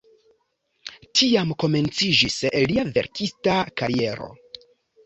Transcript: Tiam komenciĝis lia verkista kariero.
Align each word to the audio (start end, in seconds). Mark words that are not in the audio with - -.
Tiam 1.19 1.53
komenciĝis 1.65 2.39
lia 2.73 2.87
verkista 2.99 3.61
kariero. 3.79 4.37